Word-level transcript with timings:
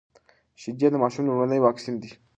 شيدې 0.61 0.87
د 0.91 0.95
ماشوم 1.03 1.23
لومړنی 1.27 1.59
واکسين 1.61 1.95
دی. 2.01 2.11